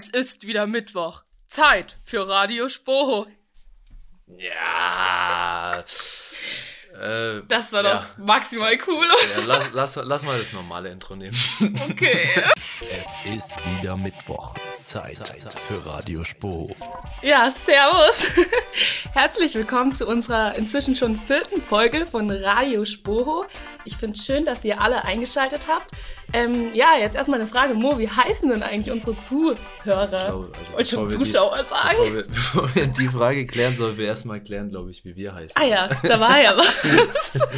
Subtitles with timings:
[0.00, 1.24] Es ist wieder Mittwoch.
[1.46, 3.26] Zeit für Radio Spoho.
[4.28, 5.84] Ja.
[6.98, 7.92] Äh, Das war ja.
[7.96, 9.06] doch maximal cool.
[9.36, 11.36] Ja, lass, lass, lass mal das normale Intro nehmen.
[11.90, 12.26] Okay.
[12.98, 14.54] Es ist wieder Mittwoch.
[14.74, 15.18] Zeit
[15.54, 16.74] für Radio Spo.
[17.22, 18.32] Ja, servus.
[19.12, 23.44] Herzlich willkommen zu unserer inzwischen schon vierten Folge von Radio Spoho.
[23.84, 25.92] Ich finde es schön, dass ihr alle eingeschaltet habt.
[26.32, 27.74] Ähm, ja, jetzt erstmal eine Frage.
[27.74, 29.56] Mo, wie heißen denn eigentlich unsere Zuhörer?
[30.06, 31.96] glaube, ich also wollte schon wir die- Zuschauer sagen.
[31.98, 35.34] Bevor wir, bevor wir die Frage klären, sollen wir erstmal klären, glaube ich, wie wir
[35.34, 35.60] heißen.
[35.60, 37.40] Ah ja, da war ja was.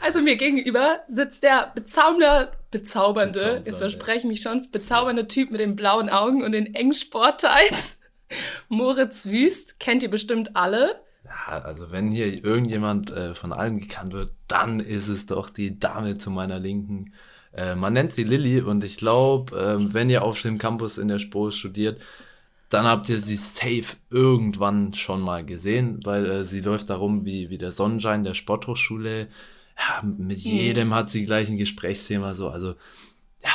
[0.00, 3.70] Also mir gegenüber sitzt der bezaubernde, bezaubernde, Bezaubernde.
[3.70, 8.00] jetzt verspreche ich mich schon, bezaubernde Typ mit den blauen Augen und den engen Sportteils.
[8.68, 11.00] Moritz Wüst, kennt ihr bestimmt alle.
[11.24, 15.78] Ja, also wenn hier irgendjemand äh, von allen gekannt wird, dann ist es doch die
[15.78, 17.14] Dame zu meiner Linken.
[17.56, 21.08] Äh, man nennt sie Lilly und ich glaube, ähm, wenn ihr auf dem Campus in
[21.08, 22.00] der Spur studiert,
[22.68, 27.50] dann habt ihr sie safe irgendwann schon mal gesehen, weil äh, sie läuft darum wie,
[27.50, 29.28] wie der Sonnenschein der Sporthochschule.
[29.78, 32.74] Ja, mit jedem hat sie gleich ein Gesprächsthema so, also
[33.44, 33.50] ja,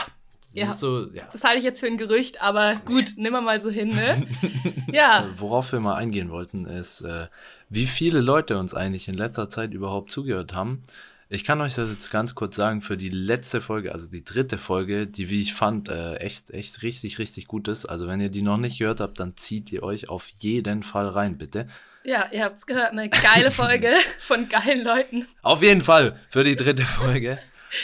[0.54, 0.68] Ja.
[0.70, 1.24] ist so, ja.
[1.32, 4.28] Das halte ich jetzt für ein Gerücht, aber gut, nimm mal mal so hin, ne?
[4.92, 7.28] Ja, Worauf wir mal eingehen wollten, ist, äh,
[7.70, 10.84] wie viele Leute uns eigentlich in letzter Zeit überhaupt zugehört haben.
[11.32, 14.58] Ich kann euch das jetzt ganz kurz sagen, für die letzte Folge, also die dritte
[14.58, 17.86] Folge, die, wie ich fand, äh, echt, echt richtig, richtig gut ist.
[17.86, 21.08] Also wenn ihr die noch nicht gehört habt, dann zieht ihr euch auf jeden Fall
[21.08, 21.68] rein, bitte.
[22.04, 25.28] ja, ihr habt's gehört, eine geile Folge von geilen Leuten.
[25.44, 27.38] Auf jeden Fall, für die dritte Folge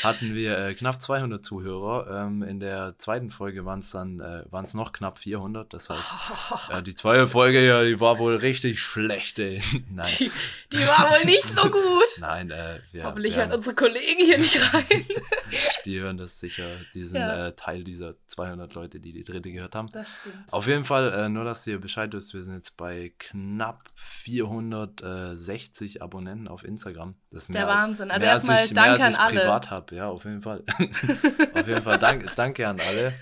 [0.03, 2.25] hatten wir äh, knapp 200 Zuhörer.
[2.25, 5.73] Ähm, in der zweiten Folge waren es dann äh, waren's noch knapp 400.
[5.73, 6.13] Das heißt,
[6.71, 9.61] äh, die zweite Folge, ja, die war wohl richtig schlecht, ey.
[9.89, 10.05] Nein.
[10.19, 10.31] Die,
[10.73, 12.17] die war wohl nicht so gut.
[12.19, 14.85] Nein, äh, wir, Hoffentlich haben, unsere Kollegen hier nicht rein.
[15.85, 17.47] die hören das sicher, diesen Ja.
[17.47, 19.89] äh, Teil dieser 200 Leute, die die dritte gehört haben.
[19.91, 20.51] Das stimmt.
[20.51, 26.01] Auf jeden Fall, äh, nur dass ihr Bescheid wisst, wir sind jetzt bei knapp 460
[26.01, 27.15] Abonnenten auf Instagram.
[27.35, 28.09] Das Der mehr, Wahnsinn.
[28.11, 29.39] Also als erstmal ich- danke als an alle.
[29.41, 30.63] privat habe, ja, auf jeden Fall.
[31.53, 33.13] auf jeden Fall, danke, danke an alle.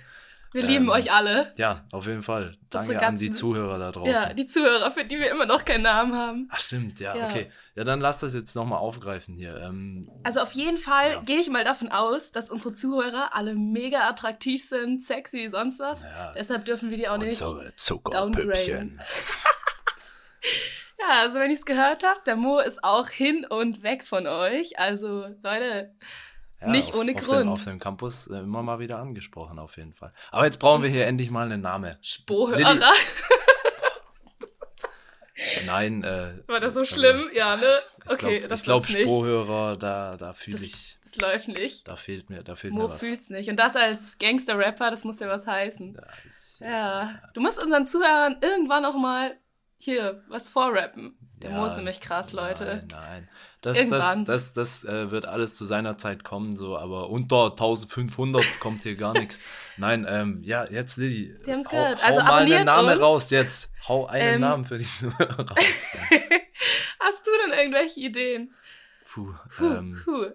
[0.51, 1.51] Wir lieben ähm, euch alle.
[1.57, 2.55] Ja, auf jeden Fall.
[2.69, 4.13] Danke an die Zuhörer da draußen.
[4.13, 6.47] Ja, die Zuhörer, für die wir immer noch keinen Namen haben.
[6.51, 7.25] Ach stimmt, ja, Ja.
[7.27, 7.49] okay.
[7.73, 9.57] Ja, dann lass das jetzt nochmal aufgreifen hier.
[9.57, 11.21] Ähm, Also auf jeden Fall Ja.
[11.21, 15.79] gehe ich mal davon aus, dass unsere Zuhörer alle mega attraktiv sind, sexy wie sonst
[15.79, 16.03] was.
[16.03, 16.33] Ja.
[16.33, 17.41] Deshalb dürfen wir die auch nicht.
[17.41, 19.01] Unsere Zuckerpüppchen.
[21.09, 24.25] Ja, also wenn ihr es gehört habt, der Mo ist auch hin und weg von
[24.27, 24.79] euch.
[24.79, 25.91] Also Leute,
[26.61, 27.41] Ja, Nicht auf, ohne auf Grund.
[27.41, 30.13] Dem, auf dem Campus äh, immer mal wieder angesprochen, auf jeden Fall.
[30.31, 31.97] Aber jetzt brauchen wir hier endlich mal einen Namen.
[32.01, 32.77] Spohörer.
[35.65, 36.35] Nein, äh.
[36.47, 37.29] War das so also, schlimm?
[37.33, 37.65] Ja, ne?
[38.05, 38.87] Ich Okay, glaub, das Ich glaube.
[38.87, 40.99] Spohörer, da, da fühle ich.
[41.03, 41.87] das läuft nicht.
[41.87, 42.99] Da fehlt mir, da fehlt Mo mir was.
[42.99, 43.49] fühlt's nicht.
[43.49, 45.95] Und das als Gangster-Rapper, das muss ja was heißen.
[45.95, 47.19] Ja, ist- Ja.
[47.33, 49.35] Du musst unseren Zuhörern irgendwann noch mal
[49.83, 51.17] hier was vorrappen.
[51.41, 52.85] Der Ja, ist nämlich krass, Leute.
[52.89, 53.29] Nein, nein.
[53.61, 54.25] Das, das, Irgendwann.
[54.25, 58.95] das, das äh, wird alles zu seiner Zeit kommen, so, aber unter 1500 kommt hier
[58.95, 59.39] gar nichts.
[59.77, 61.35] Nein, ähm, ja, jetzt Lilly.
[61.43, 62.01] Sie haben's hau- gehört.
[62.01, 63.01] Hau Also mal einen Namen uns.
[63.01, 63.71] raus jetzt.
[63.87, 65.87] Hau einen Ähm, Namen für die Zuhörer raus.
[66.99, 68.53] Hast du denn irgendwelche Ideen?
[69.11, 70.25] Puh, Puh, ähm, puh.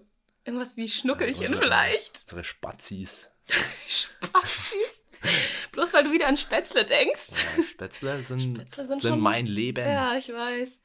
[0.44, 2.22] Irgendwas wie Schnuckelchen unsere- vielleicht?
[2.24, 3.30] Unsere Spazis.
[3.88, 4.97] Spazis?
[5.72, 7.28] Bloß weil du wieder an Spätzle denkst.
[7.56, 9.84] Ja, Spätzle sind, Spätzle sind sind, schon- mein Leben.
[9.86, 10.80] Ja, ich weiß.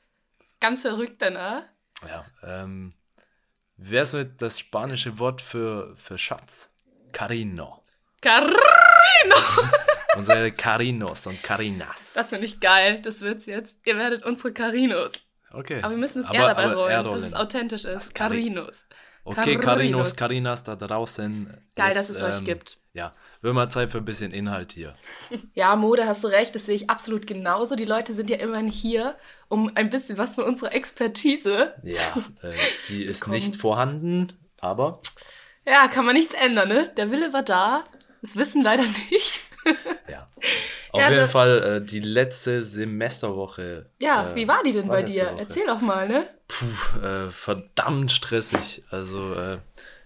[0.60, 1.64] Ganz verrückt danach.
[2.08, 2.94] Ja, ähm,
[3.78, 6.70] wer ist mit das spanische Wort für, für Schatz?
[7.12, 7.84] Carino.
[8.22, 8.56] Carino!
[10.16, 12.14] Unsere Carinos und Carinas.
[12.14, 13.02] Das finde ich geil.
[13.02, 13.80] Das wird's jetzt.
[13.86, 15.14] Ihr werdet unsere Carinos.
[15.52, 15.80] Okay.
[15.82, 18.16] Aber wir müssen es eher dabei rollen, dass es authentisch ist.
[18.16, 18.86] Cari- Carinos.
[19.24, 20.16] Okay, Carinos.
[20.16, 21.46] Carinas da draußen.
[21.76, 22.78] Geil, Jetzt, dass es euch ähm, gibt.
[22.94, 24.94] Ja, wird mal Zeit für ein bisschen Inhalt hier.
[25.54, 27.76] Ja, Mode, hast du recht, das sehe ich absolut genauso.
[27.76, 29.16] Die Leute sind ja immerhin hier,
[29.50, 31.74] um ein bisschen was von unserer Expertise.
[31.84, 32.02] Ja,
[32.42, 32.54] äh,
[32.90, 33.36] die ist Bekommen.
[33.36, 35.02] nicht vorhanden, aber
[35.68, 36.90] Ja, kann man nichts ändern, ne?
[36.98, 37.84] Der Wille war da.
[38.22, 39.42] Das Wissen leider nicht.
[40.10, 40.28] ja.
[40.92, 43.90] Auf Ja, jeden also- Fall äh, die letzte Semesterwoche.
[44.02, 45.32] Ja, äh, wie war die denn bei vorletzte dir?
[45.32, 45.40] Woche.
[45.40, 46.26] Erzähl doch mal, ne?
[46.48, 48.84] Puh, äh, verdammt stressig.
[48.92, 49.58] Also, äh,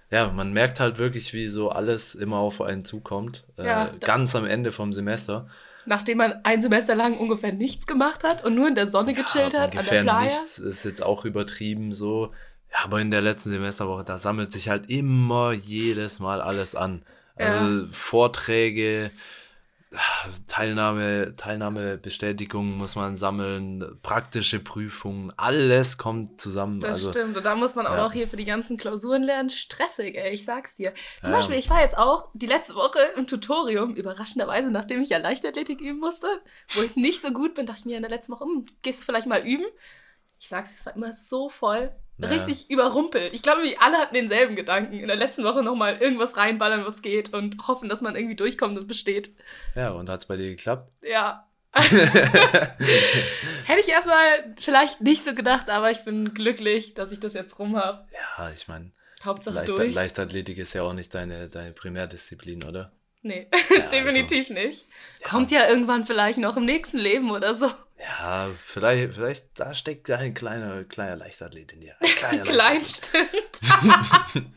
[0.09, 3.43] ja, man merkt halt wirklich, wie so alles immer auf einen zukommt.
[3.57, 5.47] Äh, Ja, ganz am Ende vom Semester.
[5.85, 9.53] Nachdem man ein Semester lang ungefähr nichts gemacht hat und nur in der Sonne gechillt
[9.53, 10.23] Ja, hat, an der ungefähr Playa.
[10.25, 12.33] nichts ist jetzt auch übertrieben so.
[12.73, 17.03] Ja, aber in der letzten Semesterwoche, da sammelt sich halt immer jedes Mal alles an.
[17.37, 19.19] Also Vorträge, ah,
[20.47, 26.81] Teilnahme, Teilnahmebestätigung muss man sammeln, praktische Prüfungen, alles kommt zusammen.
[26.81, 27.37] Das also, stimmt.
[27.37, 28.03] Und da muss man auch ja.
[28.03, 29.49] noch hier für die ganzen Klausuren lernen.
[29.49, 30.93] Stressig, ey, ich sag's dir.
[31.21, 31.37] Zum Ja.
[31.37, 35.79] Beispiel, ich war jetzt auch die letzte Woche im Tutorium, überraschenderweise, nachdem ich ja Leichtathletik
[35.79, 36.27] üben musste,
[36.73, 39.01] wo ich nicht so gut bin, dachte ich mir in der letzten Woche, hm, gehst
[39.01, 39.65] du vielleicht mal üben?
[40.37, 41.95] Ich sag's, es war immer so voll.
[42.19, 42.29] Ja.
[42.29, 43.33] Richtig überrumpelt.
[43.33, 44.99] Ich glaube, wir alle hatten denselben Gedanken.
[44.99, 48.77] In der letzten Woche nochmal irgendwas reinballern, was geht und hoffen, dass man irgendwie durchkommt
[48.77, 49.31] und besteht.
[49.75, 50.91] ja, und hat's bei dir geklappt?
[51.07, 51.43] Ja.
[51.73, 52.71] Hätte
[53.81, 57.77] ich erstmal vielleicht nicht so gedacht, aber ich bin glücklich, dass ich das jetzt rum
[57.77, 58.07] habe.
[58.13, 58.91] Ja, ich meine,
[59.23, 59.93] Hauptsache Leichter, durch.
[59.93, 62.93] Leichtathletik ist ja auch nicht deine, deine Primärdisziplin, oder?
[63.21, 64.85] Nee, also definitiv nicht.
[65.23, 67.69] Kommt ja irgendwann vielleicht noch im nächsten Leben oder so.
[67.99, 71.95] Ja, vielleicht, vielleicht, da steckt ein kleiner, kleiner Leichtathlet in dir.
[71.99, 74.47] Ein kleiner Klein stimmt.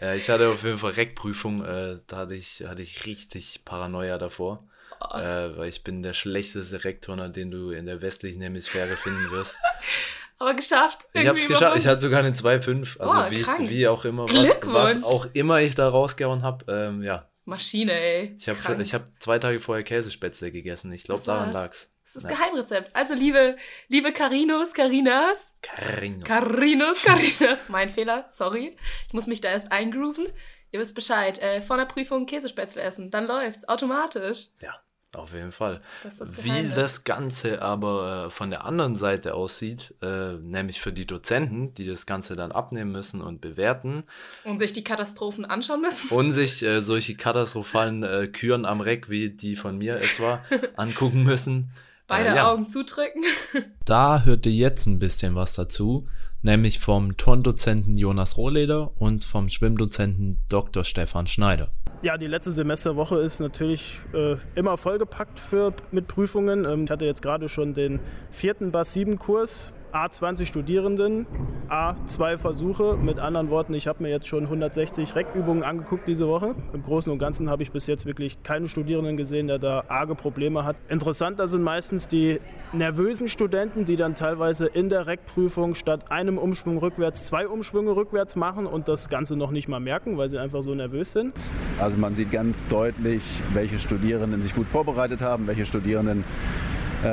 [0.00, 4.16] Ja, ich hatte auf jeden Fall Reckprüfung, äh, da hatte ich, hatte ich richtig Paranoia
[4.16, 4.64] davor.
[5.00, 5.16] Oh.
[5.16, 9.58] Äh, weil ich bin der schlechteste Reckturner, den du in der westlichen Hemisphäre finden wirst.
[10.38, 11.06] Aber geschafft.
[11.12, 13.00] Ich hab's Irgendwie geschafft, ich hatte sogar eine 2,5.
[13.00, 13.68] Also Oh, wie, krank.
[13.68, 16.64] wie auch immer, was, was auch immer ich da rausgehauen habe.
[16.72, 18.36] Ähm, ja, Maschine, ey.
[18.38, 20.92] ich habe ich hab zwei Tage vorher Käsespätzle gegessen.
[20.92, 21.93] Ich glaube, daran lag's.
[22.14, 22.30] Das ist Ja.
[22.30, 22.90] das Geheimrezept.
[22.94, 23.56] Also, liebe,
[23.88, 26.24] liebe Carinos, Carinas, Carinos.
[26.24, 28.76] Carinos, Carinas, mein Fehler, sorry.
[29.08, 30.26] Ich muss mich da erst eingrooven.
[30.72, 31.38] Ihr wisst Bescheid.
[31.40, 34.48] Äh, vor der Prüfung Käsespätzle essen, dann läuft's automatisch.
[34.60, 34.74] Ja,
[35.14, 35.80] auf jeden Fall.
[36.02, 41.06] Das Wie das Ganze aber äh, von der anderen Seite aussieht, äh, nämlich für die
[41.06, 44.02] Dozenten, die das Ganze dann abnehmen müssen und bewerten
[44.42, 46.08] Und sich die Katastrophen anschauen müssen.
[46.10, 50.44] und sich äh, solche katastrophalen äh, Küren am Reck, wie die von mir es war,
[50.76, 51.70] angucken müssen.
[52.06, 52.50] Beide äh, ja.
[52.50, 53.24] Augen zudrücken.
[53.86, 56.08] Da hört ihr jetzt ein bisschen was dazu,
[56.40, 60.84] nämlich vom Turndozenten Jonas Rohleder und vom Schwimmdozenten Dr.
[60.84, 61.70] Stefan Schneider.
[62.00, 66.64] Ja, die letzte Semesterwoche ist natürlich äh, immer vollgepackt für, mit Prüfungen.
[66.64, 71.24] Ähm, ich hatte jetzt gerade schon den vierten BAS-7-Kurs, A20 Studierenden,
[71.70, 72.96] A2 Versuche.
[72.96, 76.56] Mit anderen Worten, ich habe mir jetzt schon 160 Reckübungen angeguckt diese Woche.
[76.72, 80.16] Im Großen und Ganzen habe ich bis jetzt wirklich keinen Studierenden gesehen, der da arge
[80.16, 80.74] Probleme hat.
[80.88, 82.40] Interessanter sind meistens die
[82.72, 88.34] nervösen Studenten, die dann teilweise in der Reckprüfung statt einem Umschwung rückwärts zwei Umschwünge rückwärts
[88.34, 91.34] machen und das Ganze noch nicht mal merken, weil sie einfach so nervös sind.
[91.78, 96.24] Also man sieht ganz deutlich, welche Studierenden sich gut vorbereitet haben, welche Studierenden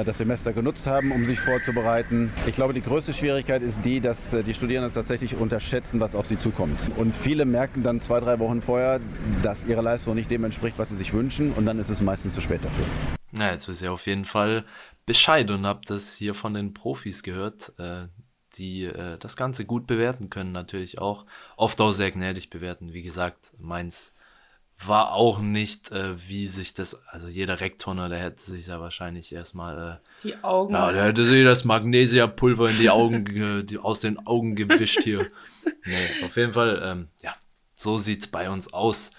[0.04, 2.32] das Semester genutzt haben, um sich vorzubereiten.
[2.48, 6.26] Ich glaube, die größte Schwierigkeit ist die, dass äh, die Studierenden tatsächlich unterschätzen, was auf
[6.26, 6.80] sie zukommt.
[6.98, 9.00] Und viele merken dann zwei, drei Wochen vorher,
[9.44, 11.52] dass ihre Leistung nicht dem entspricht, was sie sich wünschen.
[11.52, 12.86] Und dann ist es meistens zu spät dafür.
[13.32, 14.66] Na, jetzt wisst ihr auf jeden Fall
[15.06, 18.08] Bescheid und habt das hier von den Profis gehört, äh,
[18.58, 21.26] die äh, das Ganze gut bewerten können, natürlich auch.
[21.58, 22.94] Oft auch sehr gnädig bewerten.
[22.94, 24.16] Wie gesagt, meins
[24.88, 29.34] war auch nicht, äh, wie sich das, also jeder Rektoner, der hätte sich da wahrscheinlich
[29.34, 30.74] erstmal, äh, Die Augen.
[30.74, 35.04] ja, der hätte sich das Magnesiapulver in die Augen, ge- die, aus den Augen gewischt
[35.04, 35.28] hier.
[35.86, 37.36] Nee, auf jeden Fall, ähm, ja,
[37.76, 39.12] so sieht's bei uns aus.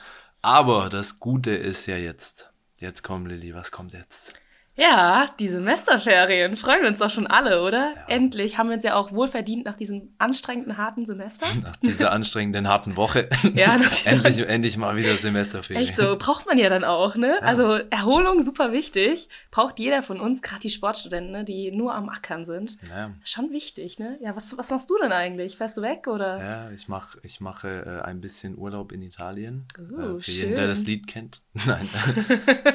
[0.42, 4.34] Aber das Gute ist ja jetzt, jetzt komm Lilly, was kommt jetzt?
[4.74, 6.56] Ja, die Semesterferien.
[6.56, 7.92] Freuen wir uns doch schon alle, oder?
[8.08, 11.46] Endlich haben wir uns ja auch wohlverdient nach diesem anstrengenden, harten Semester.
[11.62, 13.28] Nach dieser anstrengenden, harten Woche.
[13.54, 15.84] Ja, nach dieser- endlich, endlich mal wieder Semesterferien.
[15.84, 17.36] Echt so, braucht man ja dann auch, ne?
[17.42, 19.28] Also Erholung super wichtig.
[19.50, 22.78] Braucht jeder von uns, gerade die Sportstudenten, ne, die nur am Ackern sind.
[22.88, 24.16] Ja, Schon wichtig, ne?
[24.22, 25.56] Ja, was, was machst du denn eigentlich?
[25.58, 26.38] Fährst du weg oder?
[26.38, 29.66] ja ich, mach, ich mache äh, ein bisschen Urlaub in Italien.
[29.78, 30.68] Oh, äh, für jeden, der schön.
[30.68, 31.42] das Lied kennt.
[31.66, 31.88] Nein.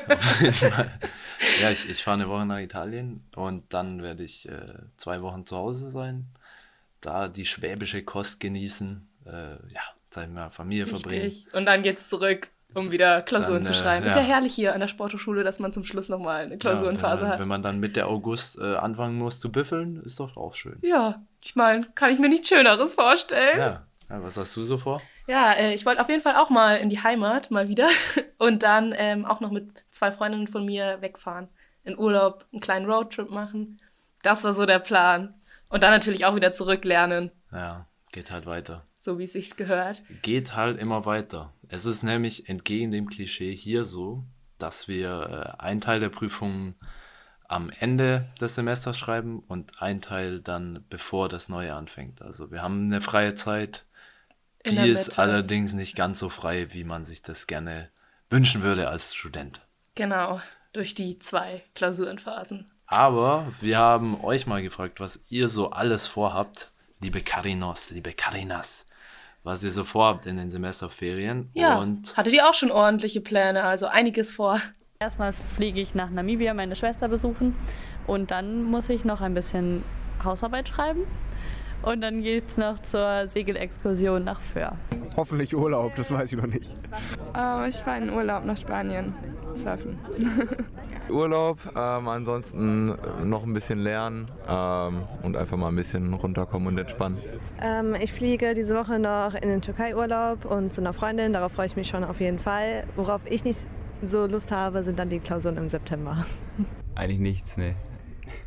[0.09, 0.91] Auf jeden Fall.
[1.61, 5.45] Ja, ich, ich fahre eine Woche nach Italien und dann werde ich äh, zwei Wochen
[5.45, 6.27] zu Hause sein.
[7.01, 9.07] Da die schwäbische Kost genießen.
[9.25, 11.23] Äh, ja, Zeit mit Familie verbringen.
[11.23, 11.53] Richtig.
[11.53, 14.05] Und dann geht's zurück, um wieder Klausuren Dann, zu äh, schreiben.
[14.05, 14.21] Ist ja.
[14.21, 17.33] ja herrlich hier an der Sporthochschule, dass man zum Schluss nochmal eine Klausurenphase ja, wenn,
[17.33, 17.39] hat.
[17.39, 20.77] wenn man dann Mitte August äh, anfangen muss zu büffeln, ist doch auch schön.
[20.81, 23.57] Ja, ich meine, kann ich mir nichts Schöneres vorstellen.
[23.57, 23.85] Ja.
[24.09, 25.01] ja, was hast du so vor?
[25.27, 27.89] Ja, äh, ich wollte auf jeden Fall auch mal in die Heimat, mal wieder.
[28.37, 31.49] Und dann ähm, auch noch mit zwei Freundinnen von mir wegfahren.
[31.87, 33.79] In Urlaub, einen kleinen Roadtrip machen.
[34.23, 35.33] Das war so der Plan.
[35.69, 38.85] Und dann natürlich auch wieder zurücklernen, Ja, geht halt weiter.
[38.97, 40.01] so wie es sich gehört.
[40.21, 41.53] Geht halt immer weiter.
[41.69, 44.23] Es ist nämlich entgegen dem Klischee hier so,
[44.59, 46.75] dass wir äh, einen Teil der Prüfungen
[47.47, 52.21] am Ende des Semesters schreiben und einen Teil dann bevor das neue anfängt.
[52.21, 53.85] Also wir haben eine freie Zeit,
[54.63, 55.21] In die ist Mitte.
[55.21, 57.89] allerdings nicht ganz so frei, wie man sich das gerne
[58.29, 59.61] wünschen würde als Student.
[59.95, 60.41] Genau,
[60.77, 62.69] durch die zwei Klausurenphasen.
[62.85, 68.87] Aber wir haben euch mal gefragt, was ihr so alles vorhabt, liebe Karinos, liebe Karinas,
[69.43, 71.49] was ihr so vorhabt in den Semesterferien.
[71.53, 74.61] Ja, Und hattet ihr auch schon ordentliche Pläne, also einiges vor.
[74.99, 77.55] Erstmal fliege ich nach Namibia meine Schwester besuchen
[78.05, 79.83] und dann muss ich noch ein bisschen
[80.23, 81.01] Hausarbeit schreiben.
[81.83, 84.75] Und dann geht es noch zur Segelexkursion nach Föhr.
[85.15, 86.71] Hoffentlich Urlaub, das weiß ich noch nicht.
[87.35, 89.13] Ähm, ich fahre in Urlaub nach Spanien,
[89.57, 89.97] surfen.
[91.09, 96.77] Urlaub, ähm, ansonsten noch ein bisschen lernen ähm, und einfach mal ein bisschen runterkommen und
[96.77, 97.17] entspannen.
[97.61, 101.67] Ähm, ich fliege diese Woche noch in den Türkei-Urlaub und zu einer Freundin, darauf freue
[101.67, 102.83] ich mich schon auf jeden Fall.
[102.95, 103.67] Worauf ich nicht
[104.01, 106.25] so Lust habe, sind dann die Klausuren im September.
[106.95, 107.75] Eigentlich nichts, ne.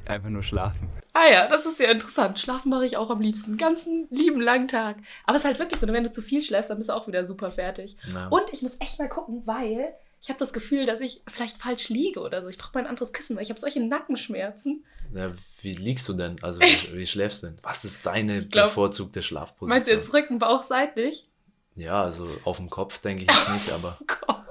[0.06, 0.88] Einfach nur schlafen.
[1.12, 2.38] Ah ja, das ist ja interessant.
[2.38, 3.56] Schlafen mache ich auch am liebsten.
[3.56, 4.96] Ganzen lieben langen Tag.
[5.24, 7.06] Aber es ist halt wirklich so, wenn du zu viel schläfst, dann bist du auch
[7.06, 7.96] wieder super fertig.
[8.12, 8.28] Ja.
[8.28, 11.88] Und ich muss echt mal gucken, weil ich habe das Gefühl, dass ich vielleicht falsch
[11.88, 12.48] liege oder so.
[12.48, 14.84] Ich brauche mal ein anderes Kissen, weil ich habe solche Nackenschmerzen.
[15.14, 16.36] Ja, wie liegst du denn?
[16.42, 17.58] Also wie, wie schläfst du denn?
[17.62, 19.70] Was ist deine glaub, bevorzugte Schlafposition?
[19.70, 21.28] Meinst du jetzt Rücken, Bauch, seitlich?
[21.74, 23.98] Ja, also auf dem Kopf denke ich nicht, aber.
[24.06, 24.44] Kopf.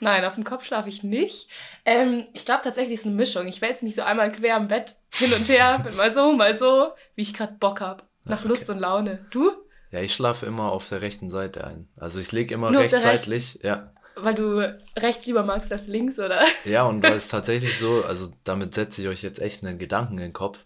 [0.00, 1.50] Nein, auf dem Kopf schlafe ich nicht.
[1.84, 3.46] Ähm, ich glaube tatsächlich ist eine Mischung.
[3.46, 6.56] Ich wälze mich so einmal quer im Bett hin und her, bin mal so, mal
[6.56, 8.04] so, wie ich gerade Bock habe.
[8.24, 8.48] Nach okay.
[8.48, 9.26] Lust und Laune.
[9.30, 9.50] Du?
[9.90, 11.88] Ja, ich schlafe immer auf der rechten Seite ein.
[11.96, 13.92] Also ich lege immer rechts seitlich, ja.
[14.22, 16.44] Weil du rechts lieber magst als links, oder?
[16.64, 20.14] Ja, und weil es tatsächlich so, also damit setze ich euch jetzt echt einen Gedanken
[20.14, 20.64] in den Kopf.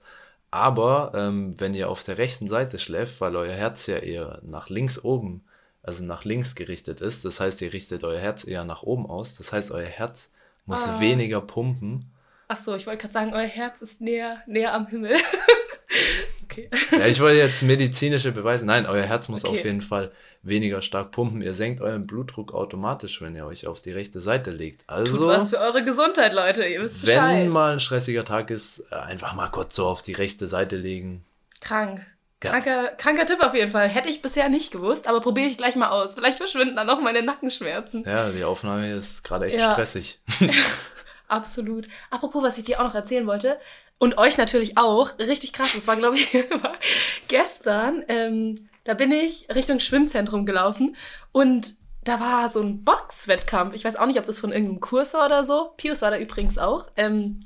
[0.51, 4.69] Aber ähm, wenn ihr auf der rechten Seite schläft, weil euer Herz ja eher nach
[4.69, 5.45] links oben
[5.83, 7.25] also nach links gerichtet ist.
[7.25, 9.37] Das heißt, ihr richtet euer Herz eher nach oben aus.
[9.37, 10.33] Das heißt, euer Herz
[10.65, 11.01] muss ah.
[11.01, 12.11] weniger pumpen.
[12.49, 15.17] Ach so, ich wollte gerade sagen, euer Herz ist näher, näher am Himmel.
[16.53, 16.71] okay.
[16.93, 18.67] Ja, ich wollte jetzt medizinische Beweise.
[18.67, 19.59] Nein, euer Herz muss okay.
[19.59, 21.43] auf jeden Fall weniger stark pumpen.
[21.43, 24.83] Ihr senkt euren Blutdruck automatisch, wenn ihr euch auf die rechte Seite legt.
[24.89, 26.65] Also, Tut was für eure Gesundheit, Leute.
[26.67, 27.45] Ihr wisst Bescheid.
[27.45, 31.25] Wenn mal ein stressiger Tag ist, einfach mal kurz so auf die rechte Seite legen.
[31.61, 32.05] Krank.
[32.41, 33.89] Kranker, kranker Tipp auf jeden Fall.
[33.89, 36.17] Hätte ich bisher nicht gewusst, aber probiere ich gleich mal aus.
[36.17, 38.03] Vielleicht verschwinden dann auch meine Nackenschmerzen.
[38.05, 39.73] Ja, die Aufnahme ist gerade echt ja.
[39.73, 40.19] stressig.
[41.29, 41.87] Absolut.
[42.11, 43.59] Apropos, was ich dir auch noch erzählen wollte
[44.03, 46.37] und euch natürlich auch, richtig krass, das war glaube ich
[47.29, 50.97] gestern, ähm, da bin ich Richtung Schwimmzentrum gelaufen
[51.31, 53.75] und da war so ein Boxwettkampf.
[53.75, 55.71] Ich weiß auch nicht, ob das von irgendeinem Kurs war oder so.
[55.77, 56.89] Pius war da übrigens auch.
[56.97, 57.45] Ähm,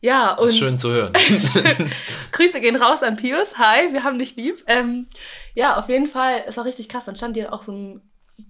[0.00, 0.52] ja, und.
[0.52, 1.12] schön zu hören.
[2.30, 3.58] Grüße gehen raus an Pius.
[3.58, 4.62] Hi, wir haben dich lieb.
[4.68, 5.08] Ähm,
[5.54, 7.06] ja, auf jeden Fall, es war richtig krass.
[7.06, 8.00] Dann stand die auch so ein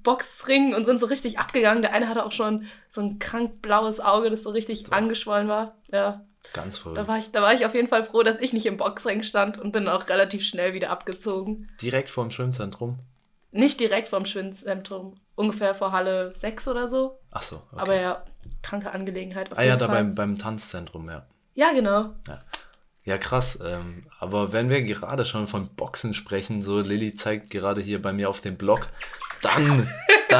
[0.03, 1.81] Boxring und sind so richtig abgegangen.
[1.81, 4.93] Der eine hatte auch schon so ein krank blaues Auge, das so richtig so.
[4.93, 5.79] angeschwollen war.
[5.91, 6.27] Ja.
[6.53, 6.95] Ganz voll.
[6.95, 9.23] Da war, ich, da war ich auf jeden Fall froh, dass ich nicht im Boxring
[9.23, 11.69] stand und bin auch relativ schnell wieder abgezogen.
[11.81, 12.99] Direkt vorm Schwimmzentrum?
[13.53, 15.19] Nicht direkt vorm Schwimmzentrum.
[15.35, 17.19] Ungefähr vor Halle 6 oder so.
[17.31, 17.57] Ach so.
[17.57, 17.81] Okay.
[17.81, 18.25] Aber ja,
[18.63, 19.51] kranke Angelegenheit.
[19.57, 21.27] Ah ja, da beim, beim Tanzzentrum, ja.
[21.55, 22.15] Ja, genau.
[22.27, 22.41] Ja,
[23.05, 23.59] ja krass.
[23.65, 28.13] Ähm, aber wenn wir gerade schon von Boxen sprechen, so Lilly zeigt gerade hier bei
[28.13, 28.89] mir auf dem Blog,
[29.43, 29.91] dann,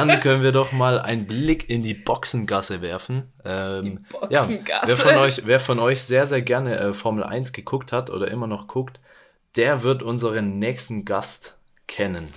[0.05, 3.31] dann können wir doch mal einen Blick in die Boxengasse werfen.
[3.43, 4.63] Ähm, die Boxengasse.
[4.69, 8.09] Ja, wer, von euch, wer von euch sehr, sehr gerne äh, Formel 1 geguckt hat
[8.09, 8.99] oder immer noch guckt,
[9.55, 12.31] der wird unseren nächsten Gast kennen.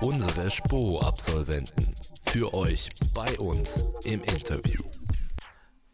[0.00, 1.88] Unsere Spo-Absolventen.
[2.22, 4.82] Für euch bei uns im Interview.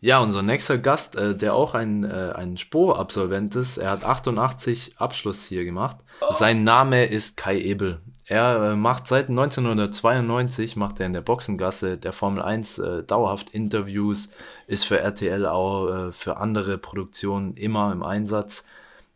[0.01, 4.99] Ja, unser nächster Gast, äh, der auch ein, äh, ein Spo-Absolvent ist, er hat 88
[4.99, 5.97] Abschluss hier gemacht.
[6.21, 6.31] Oh.
[6.31, 8.01] Sein Name ist Kai Ebel.
[8.29, 13.51] Er äh, macht seit 1992, macht er in der Boxengasse der Formel 1 äh, dauerhaft
[13.51, 14.31] Interviews,
[14.67, 18.67] ist für RTL auch äh, für andere Produktionen immer im Einsatz.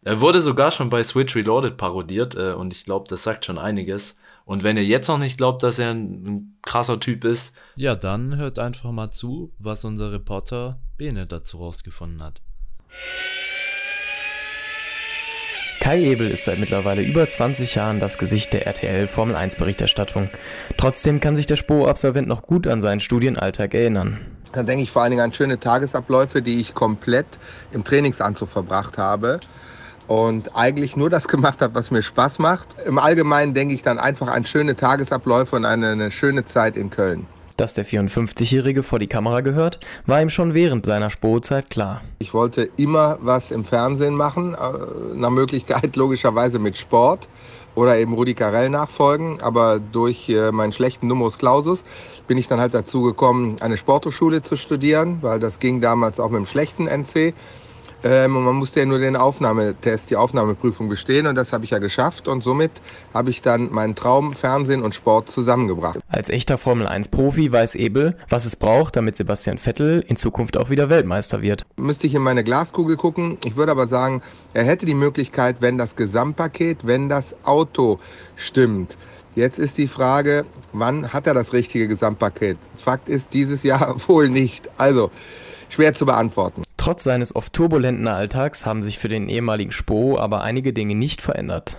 [0.03, 3.59] Er wurde sogar schon bei Switch Reloaded parodiert äh, und ich glaube, das sagt schon
[3.59, 4.21] einiges.
[4.45, 7.57] Und wenn ihr jetzt noch nicht glaubt, dass er ein, ein krasser Typ ist.
[7.77, 12.41] Ja, dann hört einfach mal zu, was unser Reporter Bene dazu rausgefunden hat.
[15.81, 20.29] Kai Ebel ist seit mittlerweile über 20 Jahren das Gesicht der RTL Formel 1 Berichterstattung.
[20.77, 24.21] Trotzdem kann sich der SPO-Absolvent noch gut an seinen Studienalltag erinnern.
[24.53, 27.39] Da denke ich vor allen Dingen an schöne Tagesabläufe, die ich komplett
[27.73, 29.41] im Trainingsanzug verbracht habe
[30.07, 32.77] und eigentlich nur das gemacht habe, was mir Spaß macht.
[32.85, 36.91] Im Allgemeinen denke ich dann einfach an schöne Tagesabläufe und eine, eine schöne Zeit in
[36.91, 37.27] Köln.
[37.61, 42.01] Dass der 54-Jährige vor die Kamera gehört, war ihm schon während seiner Sportzeit klar.
[42.19, 47.29] Ich wollte immer was im Fernsehen machen, äh, nach Möglichkeit logischerweise mit Sport
[47.75, 49.43] oder eben Rudi Carell nachfolgen.
[49.43, 51.85] Aber durch äh, meinen schlechten Numerus Clausus
[52.27, 56.31] bin ich dann halt dazu gekommen, eine Sporthochschule zu studieren, weil das ging damals auch
[56.31, 57.35] mit dem schlechten NC.
[58.03, 61.71] Ähm, und man musste ja nur den Aufnahmetest, die Aufnahmeprüfung bestehen und das habe ich
[61.71, 62.71] ja geschafft und somit
[63.13, 66.01] habe ich dann meinen Traum Fernsehen und Sport zusammengebracht.
[66.09, 70.71] Als echter Formel 1-Profi weiß Ebel, was es braucht, damit Sebastian Vettel in Zukunft auch
[70.71, 71.67] wieder Weltmeister wird.
[71.77, 73.37] Müsste ich in meine Glaskugel gucken.
[73.45, 74.23] Ich würde aber sagen,
[74.55, 77.99] er hätte die Möglichkeit, wenn das Gesamtpaket, wenn das Auto
[78.37, 78.97] stimmt.
[79.37, 82.59] Jetzt ist die Frage, wann hat er das richtige Gesamtpaket?
[82.77, 84.69] Fakt ist, dieses Jahr wohl nicht.
[84.77, 85.11] Also,
[85.73, 86.63] schwer zu beantworten.
[86.77, 91.23] Trotz seines oft turbulenten Alltags haben sich für den ehemaligen Spo aber einige Dinge nicht
[91.23, 91.77] verändert.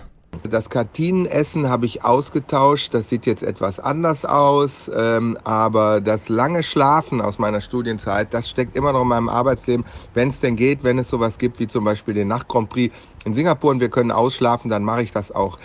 [0.48, 2.94] Das Kantinenessen habe ich ausgetauscht.
[2.94, 4.90] Das sieht jetzt etwas anders aus.
[4.94, 9.84] Ähm, aber das lange Schlafen aus meiner Studienzeit, das steckt immer noch in meinem Arbeitsleben.
[10.14, 12.94] Wenn es denn geht, wenn es sowas gibt wie zum Beispiel den Nacht Grand Prix
[13.24, 15.58] in Singapur und wir können ausschlafen, dann mache ich das auch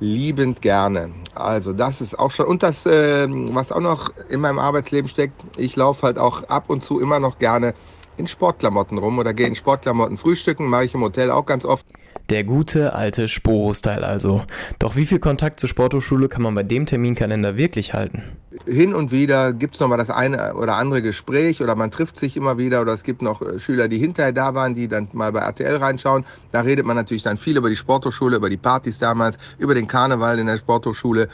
[0.00, 1.12] liebend gerne.
[1.34, 2.46] Also das ist auch schon.
[2.46, 6.64] Und das, äh, was auch noch in meinem Arbeitsleben steckt, ich laufe halt auch ab
[6.68, 7.74] und zu immer noch gerne
[8.16, 11.86] in Sportklamotten rum oder gehe in Sportklamotten frühstücken, mache ich im Hotel auch ganz oft.
[12.30, 14.44] Der gute alte Sporo-Style also.
[14.78, 18.22] Doch wie viel Kontakt zur Sporthochschule kann man bei dem Terminkalender wirklich halten?
[18.66, 22.36] Hin und wieder gibt es nochmal das eine oder andere Gespräch oder man trifft sich
[22.36, 25.32] immer wieder oder es gibt noch äh, Schüler, die hinterher da waren, die dann mal
[25.32, 26.24] bei RTL reinschauen.
[26.52, 29.88] Da redet man natürlich dann viel über die Sporthochschule, über die Partys damals, über den
[29.88, 31.28] Karneval in der Sporthochschule.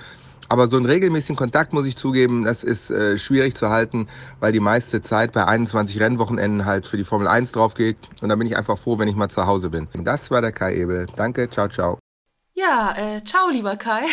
[0.48, 4.08] Aber so einen regelmäßigen Kontakt, muss ich zugeben, das ist äh, schwierig zu halten,
[4.40, 7.96] weil die meiste Zeit bei 21 Rennwochenenden halt für die Formel 1 drauf geht.
[8.20, 9.88] Und da bin ich einfach froh, wenn ich mal zu Hause bin.
[9.94, 11.06] Das war der Kai Ebel.
[11.16, 11.98] Danke, ciao, ciao.
[12.54, 14.06] Ja, äh, ciao, lieber Kai.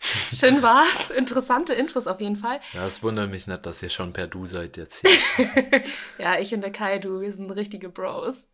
[0.32, 1.10] Schön war's.
[1.10, 2.60] Interessante Infos auf jeden Fall.
[2.72, 5.06] Ja, es wundert mich nicht, dass ihr schon per Du seid jetzt
[5.36, 5.82] hier.
[6.18, 8.48] ja, ich und der Kai, du, wir sind richtige Bros.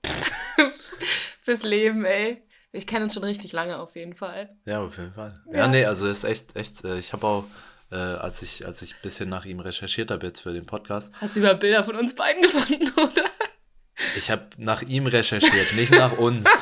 [1.42, 2.43] Fürs Leben, ey.
[2.74, 4.48] Wir kennen uns schon richtig lange auf jeden Fall.
[4.64, 5.40] Ja, auf jeden Fall.
[5.52, 7.44] Ja, ja nee, also ist echt, echt, äh, ich habe auch,
[7.92, 11.14] äh, als ich, als ich ein bisschen nach ihm recherchiert habe jetzt für den Podcast.
[11.20, 13.30] Hast du über Bilder von uns beiden gefunden, oder?
[14.16, 16.48] Ich habe nach ihm recherchiert, nicht nach uns.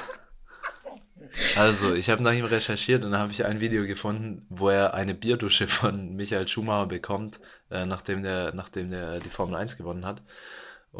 [1.57, 4.93] Also, ich habe nach ihm recherchiert und dann habe ich ein Video gefunden, wo er
[4.93, 7.41] eine Bierdusche von Michael Schumacher bekommt,
[7.71, 10.21] äh, nachdem der, nachdem der die Formel 1 gewonnen hat.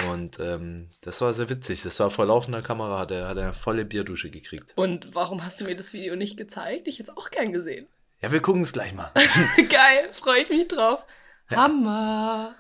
[0.09, 1.83] Und ähm, das war sehr witzig.
[1.83, 4.73] Das war vor laufender Kamera, hat er, hat er eine volle Bierdusche gekriegt.
[4.77, 6.89] Und warum hast du mir das Video nicht gezeigt?
[6.89, 7.87] Ich hätte es auch gern gesehen.
[8.23, 9.11] Ja, wir gucken es gleich mal.
[9.69, 11.05] Geil, freue ich mich drauf.
[11.51, 12.55] Hammer.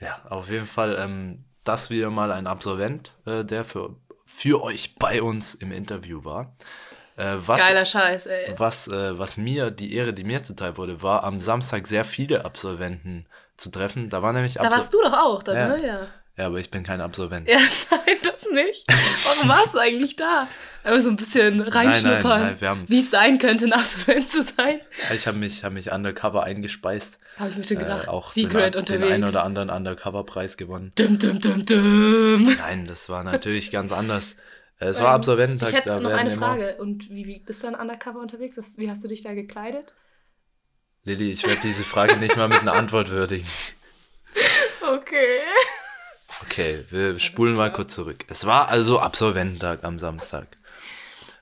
[0.00, 4.96] Ja, auf jeden Fall ähm, das wieder mal ein Absolvent, äh, der für, für euch
[4.96, 6.54] bei uns im Interview war.
[7.16, 8.54] Äh, was, Geiler Scheiß, ey.
[8.58, 12.44] Was, äh, was mir, die Ehre, die mir zuteil wurde, war am Samstag sehr viele
[12.44, 13.26] Absolventen
[13.56, 14.10] zu treffen.
[14.10, 15.68] Da war nämlich Da warst du doch auch, dann, ja.
[15.68, 15.86] ne?
[15.86, 16.08] Ja.
[16.36, 17.48] Ja, aber ich bin kein Absolvent.
[17.48, 17.58] Ja,
[17.90, 18.84] nein, das nicht.
[19.24, 20.48] Warum warst du eigentlich da?
[20.82, 22.56] Aber so ein bisschen reinschnuppern,
[22.88, 24.80] wie es sein könnte, ein Absolvent zu sein.
[25.14, 27.20] Ich habe mich, hab mich undercover eingespeist.
[27.36, 28.06] Habe ich mir schon gedacht.
[28.06, 29.04] Äh, auch Secret den, unterwegs.
[29.04, 30.92] den einen oder anderen Undercover-Preis gewonnen.
[30.96, 32.56] Dum, dum, dum, dum.
[32.58, 34.36] Nein, das war natürlich ganz anders.
[34.78, 35.68] Es war Absolvententag.
[35.68, 36.76] Ich hätte noch eine Frage.
[36.78, 38.56] Und wie, wie bist du dann undercover unterwegs?
[38.56, 39.94] Das, wie hast du dich da gekleidet?
[41.04, 43.46] Lilly, ich werde diese Frage nicht mal mit einer Antwort würdigen.
[44.86, 45.40] Okay.
[46.42, 48.24] Okay, wir spulen mal kurz zurück.
[48.28, 50.58] Es war also Absolvententag am Samstag.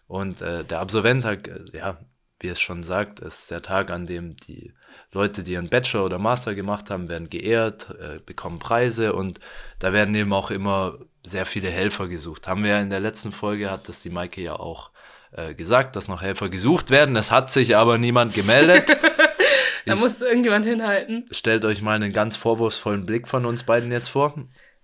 [0.06, 1.98] Und äh, der Absolvententag, äh, ja,
[2.40, 4.74] wie es schon sagt, ist der Tag, an dem die
[5.12, 9.40] Leute, die ihren Bachelor oder Master gemacht haben, werden geehrt, äh, bekommen Preise und
[9.78, 12.48] da werden eben auch immer sehr viele Helfer gesucht.
[12.48, 14.90] Haben wir ja in der letzten Folge, hat das die Maike ja auch
[15.32, 17.16] äh, gesagt, dass noch Helfer gesucht werden.
[17.16, 18.96] Es hat sich aber niemand gemeldet.
[19.86, 21.26] da musste irgendjemand hinhalten.
[21.30, 24.34] Stellt euch mal einen ganz vorwurfsvollen Blick von uns beiden jetzt vor.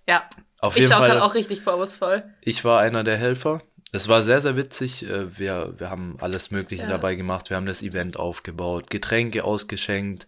[0.09, 0.27] Ja.
[0.59, 1.07] Auf ich jeden Fall.
[1.07, 2.23] gerade auch richtig vorwurfsvoll.
[2.41, 3.61] Ich war einer der Helfer.
[3.91, 5.03] Es war sehr, sehr witzig.
[5.07, 6.89] Äh, Wir, wir haben alles Mögliche Ja.
[6.89, 7.49] dabei gemacht.
[7.49, 10.27] Wir haben das Event aufgebaut, Getränke ausgeschenkt,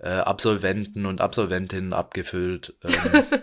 [0.00, 2.74] äh, Absolventen und Absolventinnen abgefüllt.
[2.84, 2.92] Ähm,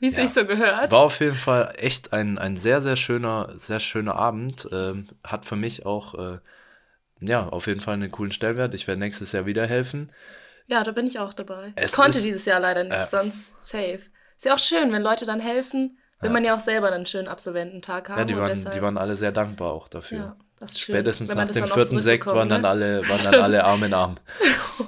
[0.00, 0.26] Wie es Ja.
[0.26, 0.92] sich so gehört.
[0.92, 4.68] War auf jeden Fall echt ein, ein sehr, sehr schöner, sehr schöner Abend.
[4.70, 6.38] Ähm, hat für mich auch, äh,
[7.20, 8.74] ja, auf jeden Fall einen coolen Stellenwert.
[8.74, 10.12] Ich werde nächstes Jahr wieder helfen.
[10.68, 11.72] Ja, da bin ich auch dabei.
[11.74, 13.06] Es ich konnte ist- dieses Jahr leider nicht, Ja.
[13.06, 14.00] sonst safe.
[14.38, 17.26] Ist ja auch schön, wenn Leute dann helfen, will man ja auch selber einen schönen
[17.26, 18.18] Absolvententag haben.
[18.20, 20.18] Ja, die waren, deshalb, die waren alle sehr dankbar auch dafür.
[20.18, 20.94] Ja, das ist schön.
[20.94, 23.08] Spätestens nach dem dann auch vierten Sekt waren dann, zurückbekommt, alle, ne?
[23.08, 24.16] waren dann alle Arm in Arm.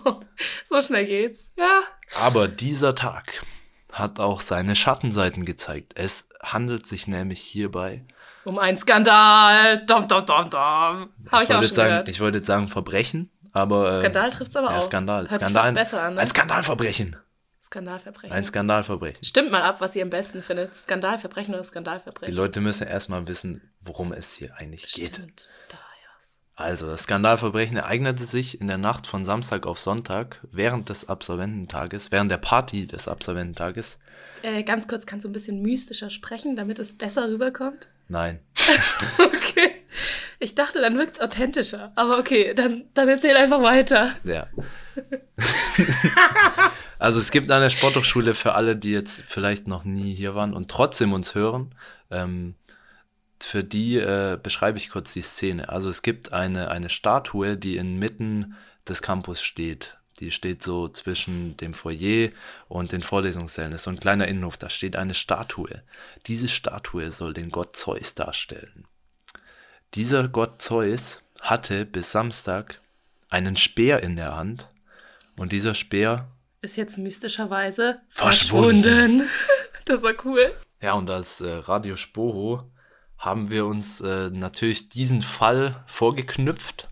[0.64, 1.50] so schnell geht's.
[1.58, 1.80] Ja.
[2.22, 3.44] Aber dieser Tag
[3.92, 5.94] hat auch seine Schattenseiten gezeigt.
[5.96, 8.04] Es handelt sich nämlich hierbei.
[8.44, 9.84] Um einen Skandal.
[9.84, 10.52] Dom, dom, dom, dom.
[10.52, 12.08] Habe ich, auch wollte schon sagen, gehört.
[12.08, 13.94] ich wollte jetzt sagen Verbrechen, aber.
[13.94, 14.82] äh, Skandal trifft's aber ja, auch.
[14.82, 15.22] Skandal.
[15.22, 16.20] Hört sich Skandal fast besser an, ne?
[16.20, 17.16] Ein Skandalverbrechen.
[17.62, 18.33] Skandalverbrechen.
[18.35, 19.25] Ein Skandalverbrechen.
[19.25, 20.77] Stimmt mal ab, was ihr am besten findet.
[20.77, 22.35] Skandalverbrechen oder Die Skandalverbrechen.
[22.35, 25.16] Leute müssen erstmal wissen, worum es hier eigentlich geht.
[25.16, 25.46] Stimmt.
[25.68, 26.64] Da, ja.
[26.64, 32.11] Also, das Skandalverbrechen ereignete sich in der Nacht von Samstag auf Sonntag während des Absolvententages,
[32.11, 34.01] während der Party des Absolvententages.
[34.42, 37.88] Äh, ganz kurz, kannst du ein bisschen mystischer sprechen, damit es besser rüberkommt?
[38.09, 38.40] Nein.
[39.18, 39.70] okay.
[40.42, 41.92] Ich dachte, dann wirkt es authentischer.
[41.96, 44.11] Aber okay, dann, dann erzähl einfach weiter.
[44.24, 44.46] Ja.
[46.98, 50.70] also es gibt eine Sporthochschule für alle, die jetzt vielleicht noch nie hier waren und
[50.70, 51.74] trotzdem uns hören.
[52.11, 52.55] Ähm,
[53.38, 55.68] für die äh, beschreibe ich kurz die Szene.
[55.68, 58.57] Also es gibt eine, eine Statue, die inmitten
[58.88, 59.98] des Campus steht.
[60.20, 62.31] Die steht so zwischen dem Foyer
[62.68, 63.72] und den Vorlesungssälen.
[63.72, 64.57] Das ist so ein kleiner Innenhof.
[64.57, 65.83] Da steht eine Statue.
[66.26, 68.87] Diese Statue soll den Gott Zeus darstellen.
[69.94, 72.81] Dieser Gott Zeus hatte bis Samstag
[73.29, 74.68] einen Speer in der Hand.
[75.37, 76.29] Und dieser Speer
[76.61, 78.83] ist jetzt mystischerweise verschwunden.
[78.83, 79.29] verschwunden.
[79.87, 80.53] das war cool.
[80.81, 82.70] Ja, und als äh, Radio Spoho
[83.18, 86.88] haben wir uns äh, natürlich diesen Fall vorgeknüpft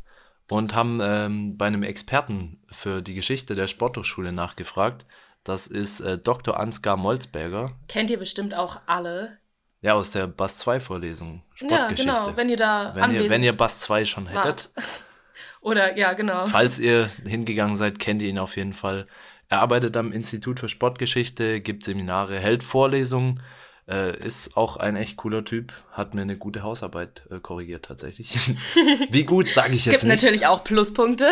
[0.50, 5.06] und haben ähm, bei einem Experten für die Geschichte der Sporthochschule nachgefragt.
[5.44, 6.58] Das ist äh, Dr.
[6.58, 7.76] Ansgar Molzberger.
[7.86, 9.38] Kennt ihr bestimmt auch alle.
[9.80, 11.42] Ja, aus der BAS 2 Vorlesung.
[11.54, 12.06] Sportgeschichte.
[12.06, 14.70] Ja, genau, wenn ihr da wenn ihr, wenn ihr BAS 2 schon hättet.
[14.74, 14.86] Wart.
[15.60, 16.46] Oder, ja, genau.
[16.46, 19.06] Falls ihr hingegangen seid, kennt ihr ihn auf jeden Fall.
[19.48, 23.40] Er arbeitet am Institut für Sportgeschichte, gibt Seminare, hält Vorlesungen
[23.88, 28.36] äh, ist auch ein echt cooler Typ, hat mir eine gute Hausarbeit äh, korrigiert tatsächlich.
[29.10, 30.16] Wie gut, sage ich jetzt Gibt nicht.
[30.22, 31.30] natürlich auch Pluspunkte.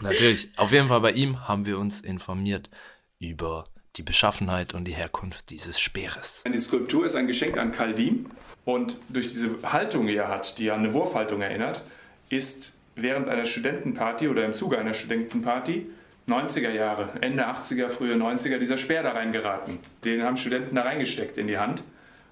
[0.00, 0.48] natürlich.
[0.56, 2.70] Auf jeden Fall bei ihm haben wir uns informiert
[3.18, 6.44] über die Beschaffenheit und die Herkunft dieses Speeres.
[6.46, 8.26] Die Skulptur ist ein Geschenk an Kaldim
[8.64, 11.84] und durch diese Haltung, die er hat, die an eine Wurfhaltung erinnert,
[12.28, 15.86] ist während einer Studentenparty oder im Zuge einer Studentenparty
[16.26, 19.78] 90er Jahre, Ende 80er, frühe 90er, dieser Speer da reingeraten.
[20.04, 21.82] Den haben Studenten da reingesteckt in die Hand.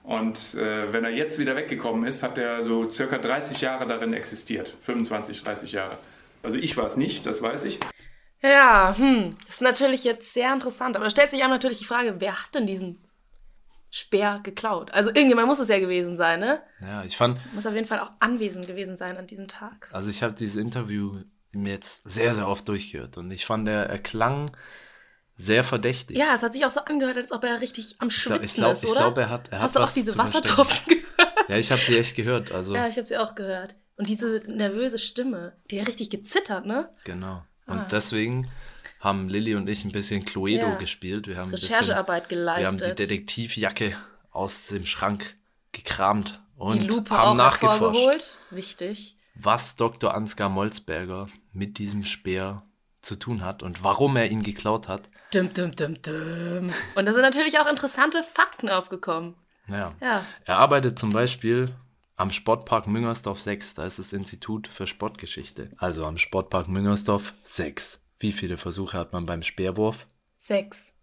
[0.02, 4.14] Und äh, wenn er jetzt wieder weggekommen ist, hat er so circa 30 Jahre darin
[4.14, 4.74] existiert.
[4.80, 5.98] 25, 30 Jahre.
[6.42, 7.78] Also ich war es nicht, das weiß ich.
[8.42, 10.96] Ja, hm, ist natürlich jetzt sehr interessant.
[10.96, 12.98] Aber da stellt sich einem natürlich die Frage, wer hat denn diesen
[13.90, 14.90] Speer geklaut?
[14.92, 16.60] Also irgendjemand muss es ja gewesen sein, ne?
[16.80, 17.38] Ja, ich fand...
[17.54, 19.88] Muss auf jeden Fall auch anwesend gewesen sein an diesem Tag.
[19.92, 21.20] Also ich habe dieses Interview
[21.52, 23.16] mir jetzt sehr, sehr oft durchgehört.
[23.16, 24.50] Und ich fand, er, klang
[25.36, 26.16] sehr verdächtig.
[26.16, 28.72] Ja, es hat sich auch so angehört, als ob er richtig am Schwitzen ich glaub,
[28.72, 29.00] ist, ich oder?
[29.00, 31.48] Ich glaube, er hat, er hat Hast du auch diese Wassertropfen gehört?
[31.48, 32.52] Ja, ich habe sie echt gehört.
[32.52, 32.74] Also.
[32.74, 33.76] Ja, ich habe sie auch gehört.
[33.96, 36.88] Und diese nervöse Stimme, die hat richtig gezittert, ne?
[37.04, 37.42] Genau.
[37.66, 37.88] Und ah.
[37.90, 38.50] deswegen
[39.00, 40.74] haben Lilly und ich ein bisschen Cluedo ja.
[40.76, 41.26] gespielt.
[41.26, 42.80] Wir haben Recherchearbeit bisschen, geleistet.
[42.80, 43.96] Wir haben die Detektivjacke
[44.30, 45.36] aus dem Schrank
[45.72, 48.36] gekramt und die Lupe haben auch nachgeforscht.
[48.50, 49.16] Wichtig.
[49.34, 50.14] Was Dr.
[50.14, 52.62] Ansgar Molzberger mit diesem Speer
[53.00, 55.08] zu tun hat und warum er ihn geklaut hat.
[55.34, 56.70] Dum, dum, dum, dum.
[56.94, 59.34] Und da sind natürlich auch interessante Fakten aufgekommen.
[59.68, 59.90] Ja.
[60.00, 60.24] ja.
[60.44, 61.74] Er arbeitet zum Beispiel
[62.22, 65.72] am Sportpark Müngersdorf 6, da ist das Institut für Sportgeschichte.
[65.76, 68.00] Also am Sportpark Müngersdorf 6.
[68.20, 70.06] Wie viele Versuche hat man beim Speerwurf?
[70.36, 70.94] Sechs.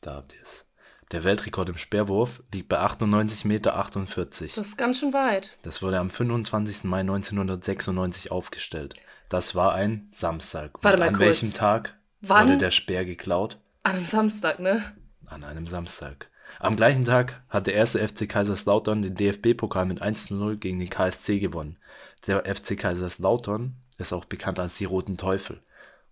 [0.00, 0.68] Da habt ihr es.
[1.10, 3.72] Der Weltrekord im Speerwurf liegt bei 98,48 Meter.
[3.74, 5.58] Das ist ganz schön weit.
[5.62, 6.84] Das wurde am 25.
[6.84, 8.94] Mai 1996 aufgestellt.
[9.28, 10.70] Das war ein Samstag.
[10.82, 11.26] Warte mal an kurz.
[11.42, 12.46] welchem Tag Wann?
[12.46, 13.58] wurde der Speer geklaut?
[13.82, 14.84] An einem Samstag, ne?
[15.26, 16.30] An einem Samstag.
[16.58, 21.38] Am gleichen Tag hat der erste FC Kaiserslautern den DFB-Pokal mit 1:0 gegen den KSC
[21.38, 21.78] gewonnen.
[22.26, 25.62] Der FC Kaiserslautern ist auch bekannt als die Roten Teufel.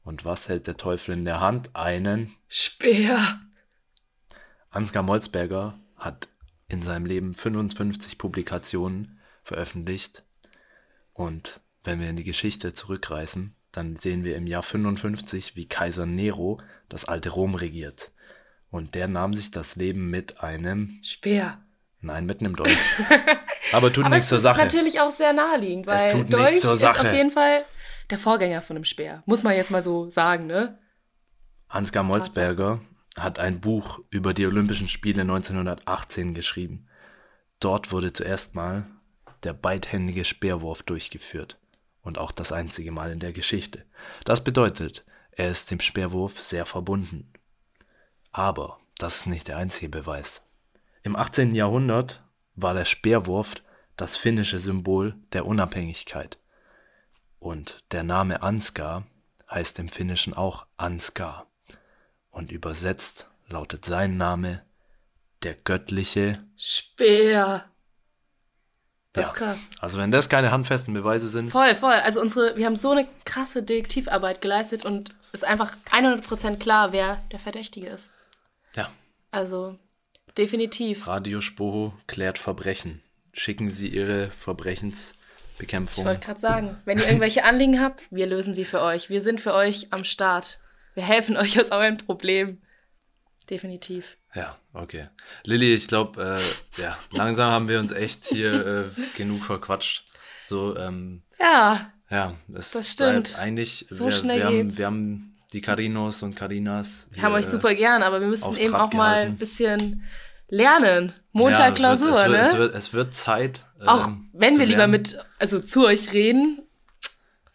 [0.04, 1.74] Und was hält der Teufel in der Hand?
[1.74, 3.18] Einen Speer.
[4.70, 6.28] Ansgar Molzberger hat
[6.68, 10.24] in seinem Leben 55 Publikationen veröffentlicht.
[11.12, 16.06] Und wenn wir in die Geschichte zurückreisen, dann sehen wir im Jahr 55, wie Kaiser
[16.06, 18.12] Nero das alte Rom regiert.
[18.70, 21.58] Und der nahm sich das Leben mit einem Speer.
[22.00, 22.76] Nein, mit einem Dolch.
[23.72, 24.58] Aber tut Aber nichts zur Sache.
[24.58, 27.00] Das ist natürlich auch sehr naheliegend, weil es tut Dolch nichts zur Sache.
[27.00, 27.64] ist auf jeden Fall
[28.10, 29.22] der Vorgänger von einem Speer.
[29.26, 30.78] Muss man jetzt mal so sagen, ne?
[31.66, 32.80] Ansgar Molzberger
[33.18, 36.86] hat ein Buch über die Olympischen Spiele 1918 geschrieben.
[37.60, 38.86] Dort wurde zuerst mal
[39.42, 41.58] der beidhändige Speerwurf durchgeführt
[42.02, 43.84] und auch das einzige Mal in der Geschichte.
[44.24, 47.32] Das bedeutet, er ist dem Speerwurf sehr verbunden.
[48.32, 50.44] Aber das ist nicht der einzige Beweis.
[51.02, 51.54] Im 18.
[51.54, 52.22] Jahrhundert
[52.54, 53.54] war der Speerwurf
[53.96, 56.38] das finnische Symbol der Unabhängigkeit.
[57.38, 59.06] Und der Name Ansgar
[59.50, 61.46] heißt im Finnischen auch Ansgar
[62.30, 64.62] und übersetzt lautet sein Name
[65.42, 67.64] der göttliche Speer.
[69.12, 69.32] Das ja.
[69.32, 69.70] ist krass.
[69.80, 71.50] Also wenn das keine handfesten Beweise sind.
[71.50, 71.94] Voll, voll.
[71.94, 76.92] Also unsere, wir haben so eine krasse Detektivarbeit geleistet und es ist einfach 100% klar,
[76.92, 78.12] wer der Verdächtige ist.
[78.76, 78.90] Ja.
[79.30, 79.78] Also
[80.36, 81.06] definitiv.
[81.06, 83.02] Radio Spoho klärt Verbrechen.
[83.32, 86.02] Schicken Sie Ihre Verbrechensbekämpfung.
[86.04, 89.10] Ich wollte gerade sagen, wenn ihr irgendwelche Anliegen habt, wir lösen sie für euch.
[89.10, 90.58] Wir sind für euch am Start.
[90.94, 92.60] Wir helfen euch aus euren Problemen.
[93.48, 94.16] Definitiv.
[94.34, 95.08] Ja, okay.
[95.44, 100.04] Lilly, ich glaube, äh, ja, langsam haben wir uns echt hier äh, genug verquatscht.
[100.40, 103.38] So, ähm, Ja, ja, es das stimmt.
[103.38, 107.08] eigentlich, So wir, schnell wir, haben, wir haben die Carinos und Carinas.
[107.12, 109.32] wir haben euch super gern, aber wir müssen eben Trab auch mal gehalten.
[109.32, 110.04] ein bisschen
[110.48, 111.12] lernen.
[111.32, 112.38] Montag Ja, Klausur, wird, ne?
[112.40, 113.64] Es wird, es wird Zeit.
[113.86, 114.92] auch ähm, wenn wir lieber lernen.
[114.92, 116.60] mit, also zu euch reden.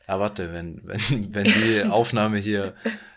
[0.08, 2.74] Ja, warte, wenn, wenn, wenn die Aufnahme hier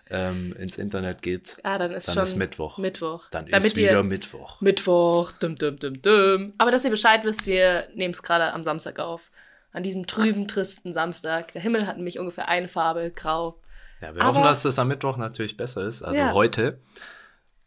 [0.08, 2.78] ähm, ins Internet geht, Ja, dann ist dann schon ist Mittwoch.
[2.78, 3.28] Mittwoch.
[3.30, 4.60] Dann Damit ist wieder Mittwoch.
[4.60, 6.52] Mittwoch, dum, dum, dum, dum.
[6.58, 9.30] Aber dass ihr Bescheid wisst, wir nehmen es gerade am Samstag auf.
[9.72, 11.52] An diesem trüben, tristen Samstag.
[11.52, 13.58] Der Himmel hat nämlich ungefähr eine Farbe, grau.
[14.00, 16.32] Ja, wir Aber- hoffen, dass das am Mittwoch natürlich besser ist, also Ja.
[16.32, 16.80] heute.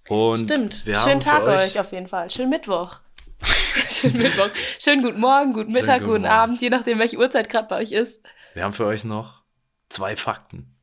[0.07, 0.81] Und Stimmt.
[0.85, 2.29] Schönen Tag euch, euch auf jeden Fall.
[2.31, 2.99] Schönen Mittwoch.
[3.89, 4.49] Schönen Mittwoch.
[4.79, 6.33] Schönen guten Morgen, guten Mittag, guten guten Morgen.
[6.33, 8.21] Abend, je nachdem, welche Uhrzeit gerade bei euch ist.
[8.53, 9.43] Wir haben für euch noch
[9.89, 10.75] zwei Fakten,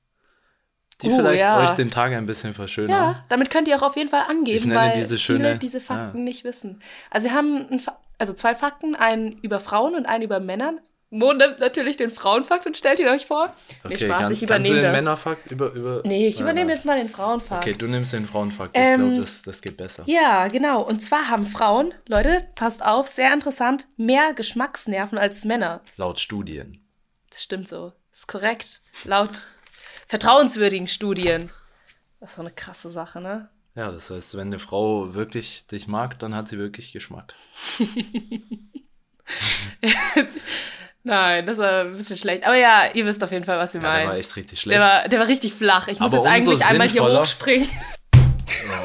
[1.03, 1.61] die Oh, vielleicht ja.
[1.61, 2.91] euch den Tag ein bisschen verschönern.
[2.91, 6.19] Ja, damit könnt ihr auch auf jeden Fall angeben, weil diese viele schöne- diese Fakten
[6.19, 6.25] ja.
[6.25, 6.81] nicht wissen.
[7.11, 7.81] Also wir haben
[8.19, 10.81] also zwei Fakten, einen über Frauen und einen über Männern.
[11.11, 13.47] Mo nimmt natürlich den Frauenfakt und stellt ihn euch vor.
[13.85, 14.93] nee, Okay, Spaß, kannst, ich kannst du übernehme den das.
[15.03, 17.63] Männerfakt über, über Nee, ich übernehme jetzt mal den Frauenfakt.
[17.65, 18.77] Okay, du nimmst den Frauenfakt.
[18.77, 20.03] Ich Ähm, glaube, das, das geht besser.
[20.07, 20.83] Ja, genau.
[20.83, 25.81] Und zwar haben Frauen, Leute, passt auf, sehr interessant, mehr Geschmacksnerven als Männer.
[25.97, 26.85] Laut Studien.
[27.31, 27.93] Das stimmt so.
[28.11, 28.81] Das ist korrekt.
[29.05, 29.47] Laut
[30.09, 31.51] vertrauenswürdigen Studien.
[32.19, 33.49] Das ist so eine krasse Sache, ne?
[33.77, 37.35] Ja, das heißt, wenn eine Frau wirklich dich mag, dann hat sie wirklich Geschmack.
[41.07, 42.45] Nein, das war ein bisschen schlecht.
[42.45, 44.01] Aber ja, ihr wisst auf jeden Fall, was wir Ja, meinen.
[44.01, 44.81] der war echt richtig schlecht.
[44.81, 45.87] Der war, der war richtig flach.
[45.87, 47.69] Ich muss Aber jetzt eigentlich einmal hier hochspringen.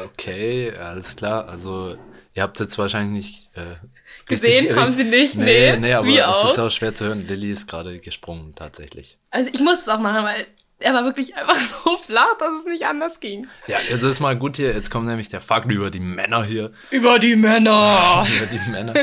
[0.04, 1.48] Okay, alles klar.
[1.48, 1.96] Also,
[2.34, 3.56] ihr habt jetzt wahrscheinlich nicht.
[3.56, 3.76] Äh,
[4.26, 5.72] Gesehen haben sie nicht, nee.
[5.72, 5.78] nee.
[5.78, 6.52] Nee, aber es auch.
[6.52, 7.26] ist auch schwer zu hören.
[7.26, 9.18] Lilly ist gerade gesprungen, tatsächlich.
[9.30, 10.46] Also ich muss es auch machen, weil
[10.82, 13.46] er war wirklich einfach so flach, dass es nicht anders ging.
[13.66, 14.72] Ja, jetzt ist mal gut hier.
[14.72, 16.72] Jetzt kommt nämlich der Fakt über die Männer hier.
[16.90, 18.26] Über die Männer!
[18.36, 18.94] über die Männer.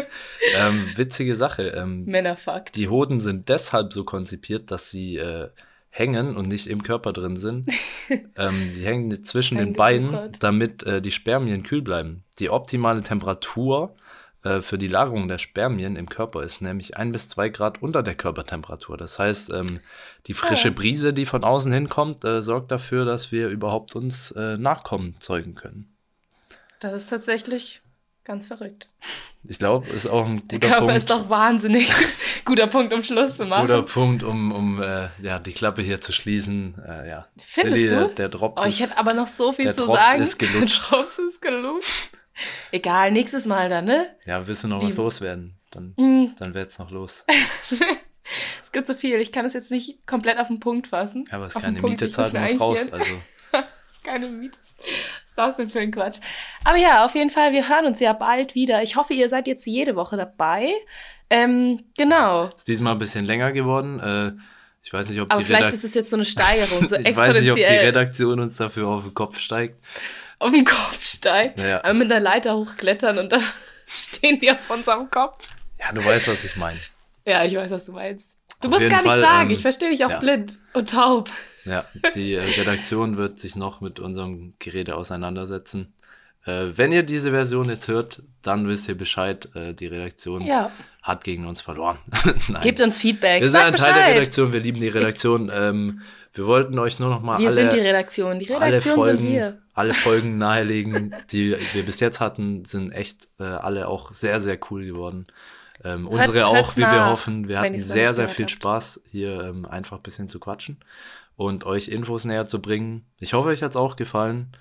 [0.55, 1.69] ähm, witzige Sache.
[1.69, 2.75] Ähm, Männerfakt.
[2.75, 5.49] Die Hoden sind deshalb so konzipiert, dass sie äh,
[5.89, 7.67] hängen und nicht im Körper drin sind.
[8.37, 12.23] ähm, sie hängen zwischen den Beinen, damit äh, die Spermien kühl bleiben.
[12.39, 13.95] Die optimale Temperatur
[14.43, 18.03] äh, für die Lagerung der Spermien im Körper ist nämlich ein bis zwei Grad unter
[18.03, 18.97] der Körpertemperatur.
[18.97, 19.79] Das heißt, ähm,
[20.27, 20.73] die frische Ah.
[20.75, 25.55] Brise, die von außen hinkommt, äh, sorgt dafür, dass wir überhaupt uns äh, Nachkommen zeugen
[25.55, 25.93] können.
[26.79, 27.81] Das ist tatsächlich
[28.23, 28.87] ganz verrückt.
[29.43, 30.97] Ich glaube, ist auch ein Der guter Körper Punkt.
[30.97, 31.89] ist doch wahnsinnig.
[32.45, 33.67] Guter Punkt, um Schluss zu machen.
[33.67, 36.75] Guter Punkt, um, um äh, ja, die Klappe hier zu schließen.
[36.85, 37.27] Äh, ja.
[37.45, 37.95] Findest Lilly, du?
[38.07, 40.21] Der, der Drops Oh, ich hätte aber noch so viel der zu Drops sagen.
[40.21, 40.91] ist gelutscht.
[40.91, 42.08] Der Drops ist gelutscht.
[42.71, 44.07] Egal, nächstes Mal dann, ne?
[44.25, 45.55] Ja, willst du noch was Die- loswerden?
[45.71, 46.35] Dann, Mm.
[46.39, 47.25] dann wär's noch los.
[48.61, 49.19] Es gibt so viel.
[49.19, 51.23] Ich kann es jetzt nicht komplett auf den Punkt fassen.
[51.29, 52.93] Ja, aber es ist Auf keine Punkt, Miete, zahlt muss raus.
[52.93, 53.05] Also,
[53.51, 54.57] Das ist keine Miete.
[54.59, 54.85] Was
[55.25, 56.19] ist das denn für ein Quatsch?
[56.63, 58.83] Aber ja, auf jeden Fall, wir hören uns ja bald wieder.
[58.83, 60.69] Ich hoffe, ihr seid jetzt jede Woche dabei.
[61.31, 62.49] Ähm, genau.
[62.55, 63.99] ist diesmal ein bisschen länger geworden.
[63.99, 64.33] Äh,
[64.83, 66.95] ich weiß nicht, ob Aber die vielleicht Redak- ist es jetzt so eine Steigerung, so
[66.97, 69.83] Ich weiß nicht, ob die Redaktion uns dafür auf den Kopf steigt.
[70.39, 71.59] Auf den Kopf steigt.
[71.59, 71.83] Ja.
[71.83, 73.43] Aber mit einer Leiter hochklettern und dann
[73.87, 75.47] stehen die auf unserem Kopf.
[75.79, 76.79] Ja, du weißt, was ich meine.
[77.25, 78.37] Ja, ich weiß, was du meinst.
[78.61, 79.49] Du Auf musst gar nichts sagen.
[79.49, 80.19] ähm, ich verstehe dich auch ja.
[80.19, 81.29] blind und taub.
[81.65, 85.93] Ja, die äh, Redaktion wird sich noch mit unserem Gerede auseinandersetzen.
[86.45, 89.49] Äh, wenn ihr diese Version jetzt hört, dann wisst ihr Bescheid.
[89.55, 90.71] Äh, die Redaktion Ja.
[91.01, 91.97] Hat gegen uns verloren.
[92.61, 93.41] Gebt uns Feedback.
[93.41, 94.15] Wir sind ein Teil der.
[94.15, 95.49] Redaktion, wir lieben die Redaktion.
[95.53, 96.01] Ähm,
[96.33, 98.37] wir wollten euch nur noch mal Wir alle, sind die Redaktion.
[98.39, 99.57] Die alle Redaktion Folgen, sind wir.
[99.73, 104.59] alle Folgen nahelegen, die wir bis jetzt hatten, sind echt äh, alle auch sehr, sehr
[104.69, 105.25] cool geworden.
[105.83, 107.47] Ähm, Hört- unsere auch, wie wir nach, hoffen.
[107.47, 108.51] Wir hatten sehr, sehr viel habt.
[108.51, 110.77] Spaß, hier ähm, einfach ein bisschen zu quatschen
[111.37, 113.05] und euch Infos näher zu bringen.
[113.21, 114.51] Ich hoffe, euch hat's auch gefallen.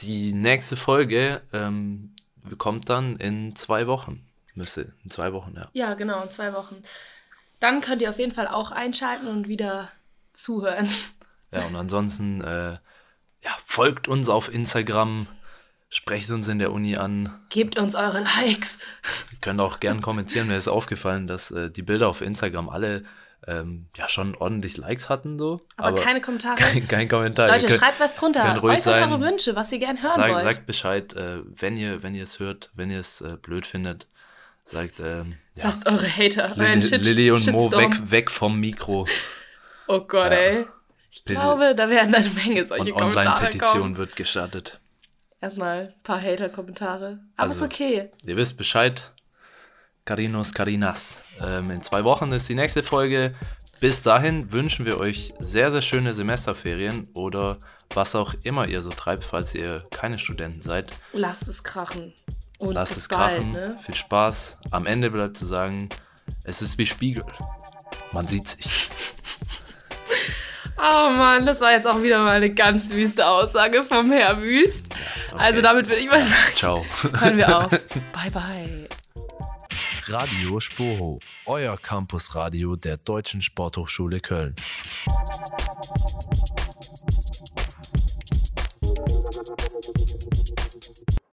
[0.00, 2.14] Die nächste Folge ähm,
[2.58, 4.22] kommt dann in zwei Wochen.
[4.56, 5.68] Müsste in zwei Wochen, ja.
[5.72, 6.82] Ja, genau, in zwei Wochen.
[7.60, 9.90] Dann könnt ihr auf jeden Fall auch einschalten und wieder
[10.32, 10.88] zuhören.
[11.52, 15.28] Ja, und ansonsten, äh, ja, folgt uns auf Instagram,
[15.88, 17.40] sprecht uns in der Uni an.
[17.50, 18.80] Gebt uns eure Likes.
[19.32, 20.48] Ihr könnt auch gern kommentieren.
[20.48, 23.04] Mir ist aufgefallen, dass äh, die Bilder auf Instagram alle
[23.46, 25.60] ähm, ja schon ordentlich Likes hatten, so.
[25.76, 26.56] Aber keine Kommentare.
[26.56, 27.46] Kein, kein Kommentar.
[27.46, 28.42] Leute, könnt- schreibt was drunter.
[28.42, 29.08] könnt ruhig sein.
[29.10, 30.42] eure Wünsche, was ihr gern hören Sag, wollt.
[30.44, 34.08] sagt Bescheid, äh, wenn ihr wenn ihr es hört, wenn ihr es äh, blöd findet.
[34.66, 35.64] Sagt, ähm, ja.
[35.66, 37.82] Lasst eure Hater, euren Lilly, Shit Lilly und Mo Shitstorm.
[37.92, 39.06] weg, weg vom Mikro.
[39.88, 40.36] Oh Gott, Ja.
[40.36, 40.66] ey.
[41.10, 41.38] Ich Lilly.
[41.40, 43.96] glaube, da werden eine Menge solche Und Kommentare Online-Petition kommen.
[43.96, 44.80] wird gestartet.
[45.40, 47.20] Erstmal ein paar Hater-Kommentare.
[47.36, 48.10] Aber Also, ist okay.
[48.24, 49.12] Ihr wisst Bescheid.
[50.04, 51.22] Carinos, Carinas.
[51.40, 53.34] Ähm, in zwei Wochen ist die nächste Folge.
[53.80, 57.58] Bis dahin wünschen wir euch sehr, sehr schöne Semesterferien oder
[57.94, 60.92] was auch immer ihr so treibt, falls ihr keine Studenten seid.
[61.12, 62.12] Lasst es krachen.
[62.58, 63.52] Und Lasst bis es bald, krachen.
[63.52, 63.78] Ne?
[63.84, 64.58] Viel Spaß.
[64.70, 65.88] Am Ende bleibt zu sagen,
[66.44, 67.24] es ist wie Spiegel.
[68.12, 68.88] Man sieht sich.
[70.78, 74.94] Oh Mann, das war jetzt auch wieder mal eine ganz wüste Aussage vom Herr Wüst.
[75.34, 76.84] Also damit würde ich mal sagen, Ciao.
[77.18, 77.70] hören wir auf.
[78.12, 78.88] Bye, bye.
[80.08, 84.54] Radio Spoho, euer Campusradio der Deutschen Sporthochschule Köln.